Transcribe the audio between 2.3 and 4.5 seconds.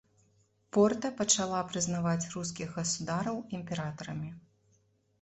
рускіх гасудараў імператарамі.